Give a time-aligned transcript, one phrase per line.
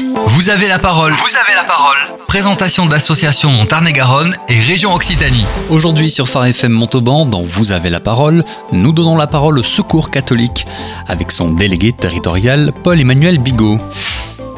[0.00, 1.12] Vous avez la parole.
[1.12, 1.96] Vous avez la parole.
[2.28, 5.44] Présentation d'associations en Tarn-et-Garonne et région Occitanie.
[5.70, 9.62] Aujourd'hui sur Phare FM Montauban, dans Vous avez la parole, nous donnons la parole au
[9.64, 10.66] Secours catholique
[11.08, 13.78] avec son délégué territorial Paul-Emmanuel Bigot.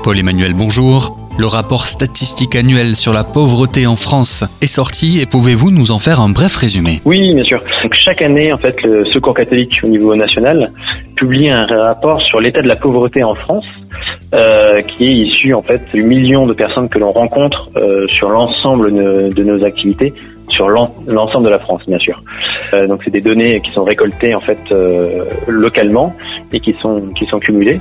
[0.04, 1.16] Paul-Emmanuel, bonjour.
[1.38, 5.98] Le rapport statistique annuel sur la pauvreté en France est sorti et pouvez-vous nous en
[5.98, 7.00] faire un bref résumé?
[7.06, 7.60] Oui, bien sûr.
[7.82, 10.70] Donc, chaque année, en fait, le Secours catholique au niveau national
[11.16, 13.66] publie un rapport sur l'état de la pauvreté en France
[14.32, 18.30] euh, qui est issu en fait du million de personnes que l'on rencontre euh, sur
[18.30, 20.14] l'ensemble de, nos activités,
[20.48, 22.22] sur l'ensemble de la France bien sûr.
[22.72, 26.14] Euh, donc c'est des données qui sont récoltées en fait euh, localement
[26.52, 27.80] et qui sont qui sont cumulées.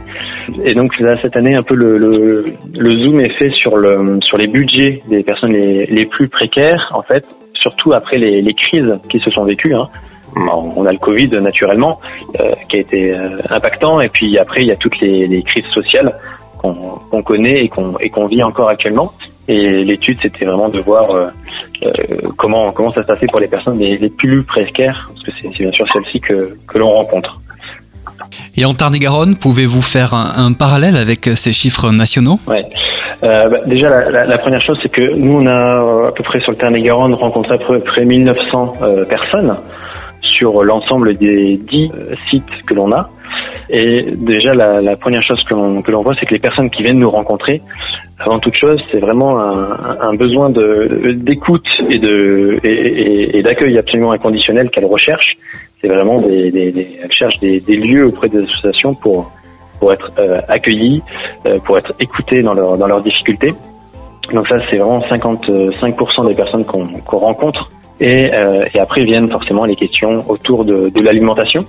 [0.64, 2.44] Et donc là, cette année un peu le, le,
[2.78, 6.92] le, zoom est fait sur le sur les budgets des personnes les, les plus précaires
[6.96, 9.76] en fait, surtout après les, les crises qui se sont vécues.
[9.76, 9.88] Hein.
[10.36, 12.00] On a le Covid naturellement
[12.40, 15.44] euh, qui a été euh, impactant et puis après il y a toutes les, les
[15.44, 16.14] crises sociales
[16.60, 19.12] qu'on connaît et qu'on vit encore actuellement.
[19.48, 21.28] Et l'étude c'était vraiment de voir euh,
[21.84, 21.92] euh,
[22.38, 25.64] comment comment ça se passait pour les personnes les, les plus précaires parce que c'est
[25.64, 27.40] bien sûr celles-ci que que l'on rencontre.
[28.58, 32.38] Et en Tarn-et-Garonne, pouvez-vous faire un, un, parallèle avec ces chiffres nationaux?
[32.48, 32.66] Ouais.
[33.24, 36.24] Euh, bah, déjà, la, la, la, première chose, c'est que nous, on a à peu
[36.24, 39.58] près sur le Tarn-et-Garonne rencontré à peu près 1900 euh, personnes
[40.22, 43.10] sur l'ensemble des 10 euh, sites que l'on a.
[43.70, 47.10] Et déjà, la, première chose que l'on, voit, c'est que les personnes qui viennent nous
[47.10, 47.62] rencontrer,
[48.20, 55.38] avant toute chose, c'est vraiment un, besoin d'écoute et, d'accueil absolument inconditionnel qu'elles recherchent.
[55.82, 59.32] C'est vraiment des, elles cherchent des, lieux auprès des associations pour,
[59.80, 61.02] pour être euh, accueillies,
[61.46, 63.50] euh, pour être écoutées dans, leur, dans leurs difficultés.
[64.34, 67.70] Donc ça, c'est vraiment 55% des personnes qu'on, rencontre
[68.00, 71.66] et, euh, et, après viennent forcément les questions autour de l'alimentation,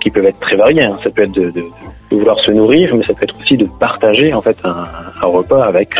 [0.00, 0.84] qui peuvent être très variées.
[0.84, 0.98] Hein.
[1.02, 1.64] Ça peut être de, de,
[2.10, 4.84] de, vouloir se nourrir, mais ça peut être aussi de partager en fait un,
[5.22, 5.94] un repas avec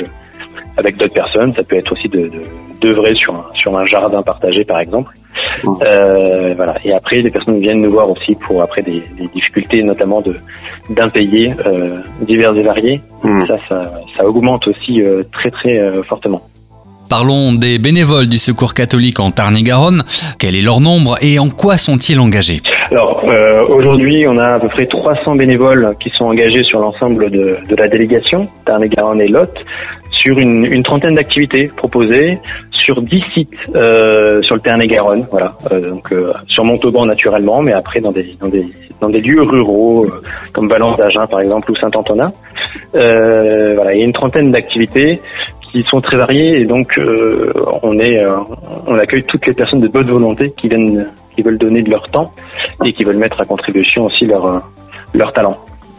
[0.76, 1.54] avec d'autres personnes.
[1.54, 2.30] Ça peut être aussi de
[2.80, 5.12] d'œuvrer sur un, sur un jardin partagé, par exemple.
[5.62, 5.74] Mmh.
[5.82, 6.76] Euh, voilà.
[6.84, 10.36] Et après, les personnes viennent nous voir aussi pour après des, des difficultés, notamment de
[10.88, 13.00] d'impayés euh, divers et variés.
[13.22, 13.46] Mmh.
[13.46, 16.40] Ça, ça, ça, augmente aussi euh, très très euh, fortement.
[17.08, 20.04] Parlons des bénévoles du Secours catholique en Tarn-et-Garonne.
[20.38, 22.62] Quel est leur nombre et en quoi sont-ils engagés?
[22.90, 27.30] Alors euh, aujourd'hui, on a à peu près 300 bénévoles qui sont engagés sur l'ensemble
[27.30, 29.52] de, la délégation Tarn-et-Garonne et Lot
[30.10, 32.38] sur une, trentaine d'activités proposées
[32.72, 35.56] sur 10 sites euh, sur le Tarn-et-Garonne, voilà.
[35.70, 36.12] Euh, donc
[36.48, 38.66] sur Montauban naturellement, mais après dans des dans des
[39.00, 40.08] dans des lieux ruraux
[40.52, 42.32] comme Valence d'Agen par exemple ou Saint-Antonin.
[42.92, 45.14] Voilà, il y a une trentaine d'activités
[45.72, 47.00] qui sont très variés et donc
[47.82, 48.20] on est
[48.88, 52.02] on accueille toutes les personnes de bonne volonté qui viennent qui veulent donner de leur
[52.10, 52.32] temps
[52.84, 54.58] et qui veulent mettre à contribution aussi leur euh,
[55.14, 55.56] leur talent.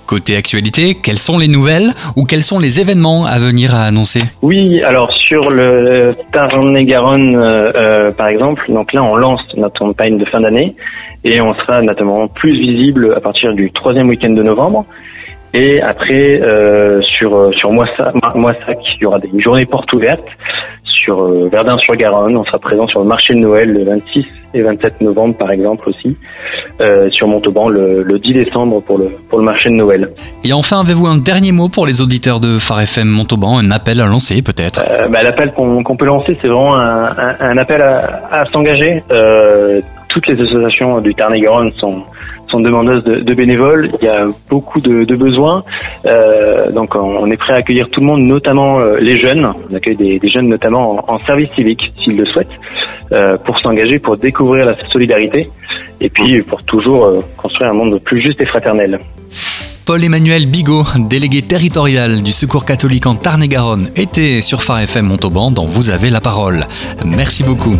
[0.07, 4.23] Côté actualité, quelles sont les nouvelles ou quels sont les événements à venir à annoncer?
[4.41, 10.25] Oui, alors sur le Tarn-et-Garonne euh, par exemple, donc là on lance notre campagne de
[10.25, 10.75] fin d'année
[11.23, 14.85] et on sera notamment plus visible à partir du troisième week-end de novembre.
[15.53, 20.27] Et après, euh, sur sur Moissac, Moissac, il y aura des journées portes ouvertes.
[21.03, 24.23] Sur euh, Verdun-sur-Garonne, on sera présent sur le marché de Noël le 26
[24.53, 26.15] et 27 novembre, par exemple aussi.
[26.79, 30.09] Euh, sur Montauban le, le, 10 décembre pour le pour le marché de Noël.
[30.43, 33.99] Et enfin, avez-vous un dernier mot pour les auditeurs de Phare FM Montauban, un appel
[33.99, 34.81] à lancer peut-être?
[34.89, 38.45] Euh, bah, L'appel qu'on qu peut lancer, c'est vraiment un, un, un, appel à, à
[38.51, 39.03] s'engager.
[39.11, 42.03] Euh, toutes les associations du Tarn-et-Garonne sont
[42.51, 43.89] sont demandeuses de, bénévoles.
[44.01, 45.63] Il y a beaucoup de, besoins.
[46.05, 49.51] Euh, donc on est prêt à accueillir tout le monde, notamment euh, les jeunes.
[49.69, 52.59] On accueille des, jeunes notamment en, service civique, s'ils le souhaitent,
[53.11, 55.49] euh, pour s'engager, pour découvrir la solidarité
[55.99, 58.99] et puis pour toujours construire un monde plus juste et fraternel.
[59.85, 65.65] Paul-Emmanuel Bigot, délégué territorial du Secours catholique en Tarn-et-Garonne, était sur Phare FM Montauban dont
[65.65, 66.65] vous avez la parole.
[67.05, 67.75] Merci beaucoup.